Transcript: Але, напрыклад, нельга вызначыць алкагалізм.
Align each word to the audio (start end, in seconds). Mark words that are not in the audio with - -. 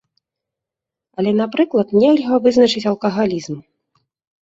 Але, 1.19 1.31
напрыклад, 1.43 1.87
нельга 2.01 2.43
вызначыць 2.49 2.87
алкагалізм. 2.97 3.55